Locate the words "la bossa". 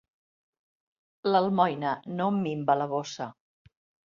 2.83-3.29